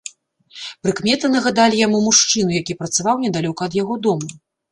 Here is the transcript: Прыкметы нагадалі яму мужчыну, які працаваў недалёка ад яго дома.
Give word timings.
Прыкметы 0.85 1.29
нагадалі 1.33 1.77
яму 1.87 1.99
мужчыну, 2.07 2.51
які 2.61 2.77
працаваў 2.81 3.15
недалёка 3.27 3.61
ад 3.71 3.77
яго 3.83 3.93
дома. 4.09 4.27